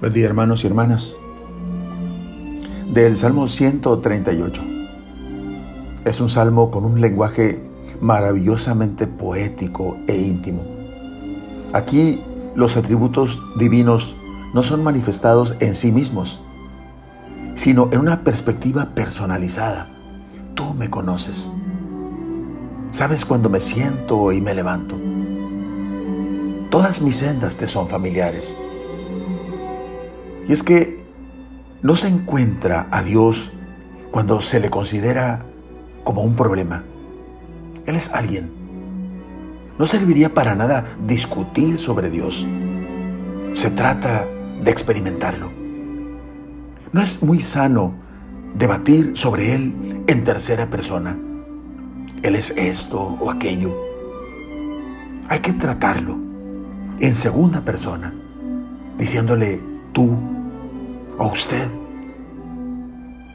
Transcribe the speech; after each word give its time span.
Buen 0.00 0.12
día 0.12 0.26
hermanos 0.26 0.62
y 0.62 0.68
hermanas. 0.68 1.16
Del 2.88 3.16
Salmo 3.16 3.48
138. 3.48 4.62
Es 6.04 6.20
un 6.20 6.28
salmo 6.28 6.70
con 6.70 6.84
un 6.84 7.00
lenguaje 7.00 7.60
maravillosamente 8.00 9.08
poético 9.08 9.96
e 10.06 10.16
íntimo. 10.16 10.64
Aquí 11.72 12.22
los 12.54 12.76
atributos 12.76 13.42
divinos 13.58 14.16
no 14.54 14.62
son 14.62 14.84
manifestados 14.84 15.56
en 15.58 15.74
sí 15.74 15.90
mismos, 15.90 16.42
sino 17.56 17.88
en 17.90 17.98
una 17.98 18.22
perspectiva 18.22 18.94
personalizada. 18.94 19.88
Tú 20.54 20.74
me 20.74 20.88
conoces. 20.90 21.50
Sabes 22.92 23.24
cuando 23.24 23.48
me 23.48 23.58
siento 23.58 24.30
y 24.30 24.40
me 24.40 24.54
levanto. 24.54 24.96
Todas 26.70 27.02
mis 27.02 27.16
sendas 27.16 27.56
te 27.56 27.66
son 27.66 27.88
familiares. 27.88 28.56
Y 30.48 30.52
es 30.52 30.62
que 30.62 31.04
no 31.82 31.94
se 31.94 32.08
encuentra 32.08 32.88
a 32.90 33.02
Dios 33.02 33.52
cuando 34.10 34.40
se 34.40 34.60
le 34.60 34.70
considera 34.70 35.44
como 36.02 36.22
un 36.22 36.34
problema. 36.34 36.84
Él 37.86 37.94
es 37.94 38.10
alguien. 38.12 38.50
No 39.78 39.86
serviría 39.86 40.32
para 40.34 40.54
nada 40.54 40.86
discutir 41.06 41.78
sobre 41.78 42.10
Dios. 42.10 42.48
Se 43.52 43.70
trata 43.70 44.26
de 44.62 44.70
experimentarlo. 44.70 45.52
No 46.92 47.00
es 47.02 47.22
muy 47.22 47.40
sano 47.40 47.92
debatir 48.54 49.12
sobre 49.14 49.54
Él 49.54 50.02
en 50.06 50.24
tercera 50.24 50.70
persona. 50.70 51.16
Él 52.22 52.34
es 52.34 52.54
esto 52.56 53.16
o 53.20 53.30
aquello. 53.30 53.76
Hay 55.28 55.40
que 55.40 55.52
tratarlo 55.52 56.16
en 56.98 57.14
segunda 57.14 57.60
persona, 57.60 58.14
diciéndole 58.96 59.60
tú 59.92 60.37
o 61.18 61.26
usted. 61.26 61.68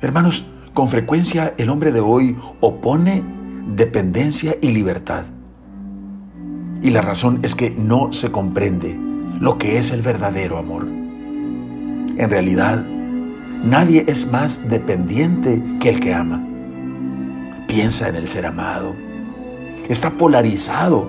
Hermanos, 0.00 0.46
con 0.72 0.88
frecuencia 0.88 1.54
el 1.58 1.70
hombre 1.70 1.92
de 1.92 2.00
hoy 2.00 2.36
opone 2.60 3.22
dependencia 3.66 4.56
y 4.60 4.72
libertad. 4.72 5.24
Y 6.82 6.90
la 6.90 7.00
razón 7.00 7.40
es 7.42 7.54
que 7.54 7.70
no 7.70 8.12
se 8.12 8.30
comprende 8.30 8.98
lo 9.40 9.58
que 9.58 9.78
es 9.78 9.90
el 9.90 10.02
verdadero 10.02 10.58
amor. 10.58 10.86
En 10.86 12.30
realidad, 12.30 12.84
nadie 13.64 14.04
es 14.06 14.30
más 14.30 14.68
dependiente 14.68 15.62
que 15.80 15.88
el 15.88 16.00
que 16.00 16.14
ama. 16.14 16.46
Piensa 17.66 18.08
en 18.08 18.16
el 18.16 18.26
ser 18.26 18.46
amado. 18.46 18.94
Está 19.88 20.10
polarizado 20.10 21.08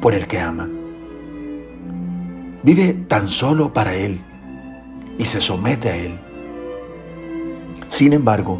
por 0.00 0.14
el 0.14 0.26
que 0.26 0.40
ama. 0.40 0.68
Vive 2.62 2.92
tan 2.92 3.28
solo 3.28 3.72
para 3.72 3.94
él 3.94 4.20
y 5.18 5.24
se 5.24 5.40
somete 5.40 5.90
a 5.90 5.96
Él. 5.96 6.18
Sin 7.88 8.12
embargo, 8.12 8.58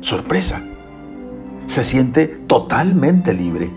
sorpresa, 0.00 0.62
se 1.66 1.84
siente 1.84 2.26
totalmente 2.26 3.34
libre 3.34 3.70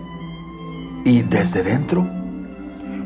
y 1.04 1.22
desde 1.22 1.62
dentro, 1.62 2.02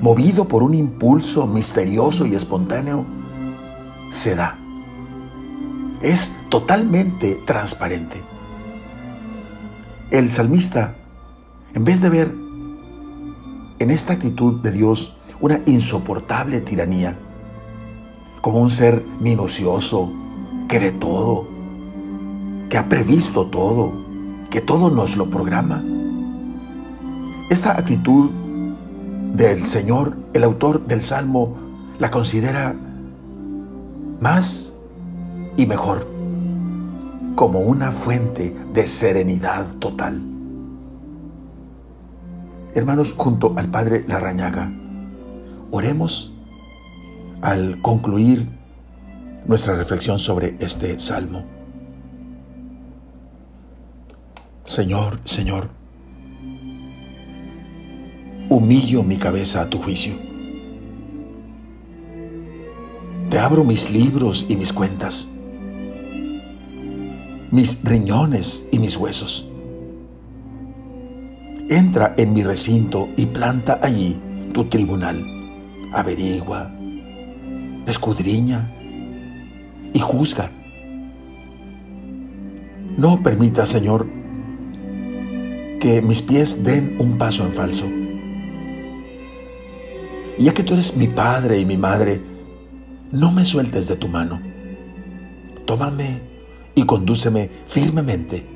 movido 0.00 0.46
por 0.46 0.62
un 0.62 0.74
impulso 0.74 1.46
misterioso 1.46 2.26
y 2.26 2.34
espontáneo, 2.34 3.04
se 4.10 4.36
da. 4.36 4.58
Es 6.00 6.36
totalmente 6.48 7.34
transparente. 7.44 8.22
El 10.10 10.30
salmista, 10.30 10.94
en 11.74 11.84
vez 11.84 12.00
de 12.00 12.08
ver 12.08 12.34
en 13.78 13.90
esta 13.90 14.12
actitud 14.14 14.60
de 14.60 14.70
Dios 14.70 15.16
una 15.40 15.60
insoportable 15.66 16.60
tiranía, 16.60 17.18
como 18.40 18.60
un 18.60 18.70
ser 18.70 19.04
minucioso, 19.20 20.12
que 20.68 20.78
ve 20.78 20.92
todo, 20.92 21.46
que 22.68 22.78
ha 22.78 22.88
previsto 22.88 23.46
todo, 23.46 23.92
que 24.50 24.60
todo 24.60 24.90
nos 24.90 25.16
lo 25.16 25.30
programa. 25.30 25.82
Esa 27.50 27.72
actitud 27.72 28.30
del 29.32 29.64
Señor, 29.64 30.16
el 30.34 30.44
autor 30.44 30.86
del 30.86 31.02
Salmo, 31.02 31.54
la 31.98 32.10
considera 32.10 32.74
más 34.20 34.74
y 35.56 35.66
mejor 35.66 36.08
como 37.34 37.60
una 37.60 37.92
fuente 37.92 38.54
de 38.72 38.86
serenidad 38.86 39.66
total. 39.78 40.24
Hermanos, 42.74 43.14
junto 43.16 43.54
al 43.56 43.68
Padre 43.68 44.04
Larrañaga, 44.06 44.72
oremos 45.70 46.34
al 47.42 47.80
concluir 47.82 48.48
nuestra 49.46 49.74
reflexión 49.74 50.18
sobre 50.18 50.56
este 50.60 50.98
salmo. 50.98 51.44
Señor, 54.64 55.20
Señor, 55.24 55.70
humillo 58.50 59.02
mi 59.02 59.16
cabeza 59.16 59.62
a 59.62 59.70
tu 59.70 59.80
juicio. 59.80 60.14
Te 63.30 63.38
abro 63.38 63.64
mis 63.64 63.90
libros 63.90 64.46
y 64.48 64.56
mis 64.56 64.72
cuentas, 64.72 65.28
mis 67.50 67.82
riñones 67.82 68.68
y 68.70 68.78
mis 68.78 68.96
huesos. 68.96 69.48
Entra 71.70 72.14
en 72.16 72.32
mi 72.32 72.42
recinto 72.42 73.08
y 73.16 73.26
planta 73.26 73.78
allí 73.82 74.18
tu 74.52 74.64
tribunal. 74.64 75.22
Averigua, 75.92 76.77
escudriña 77.90 78.70
y 79.92 79.98
juzga. 79.98 80.50
No 82.96 83.22
permita, 83.22 83.64
Señor, 83.66 84.08
que 85.80 86.02
mis 86.02 86.22
pies 86.22 86.64
den 86.64 86.96
un 86.98 87.18
paso 87.18 87.44
en 87.44 87.52
falso. 87.52 87.86
Ya 90.38 90.54
que 90.54 90.62
tú 90.62 90.74
eres 90.74 90.96
mi 90.96 91.08
padre 91.08 91.58
y 91.58 91.64
mi 91.64 91.76
madre, 91.76 92.20
no 93.10 93.32
me 93.32 93.44
sueltes 93.44 93.88
de 93.88 93.96
tu 93.96 94.08
mano. 94.08 94.40
Tómame 95.66 96.22
y 96.74 96.84
condúceme 96.84 97.50
firmemente 97.66 98.46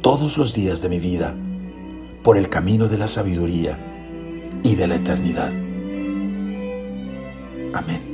todos 0.00 0.38
los 0.38 0.54
días 0.54 0.80
de 0.82 0.88
mi 0.88 0.98
vida 0.98 1.34
por 2.22 2.36
el 2.36 2.48
camino 2.48 2.88
de 2.88 2.98
la 2.98 3.08
sabiduría 3.08 3.78
y 4.62 4.74
de 4.74 4.86
la 4.86 4.96
eternidad. 4.96 5.52
Amén. 7.74 8.13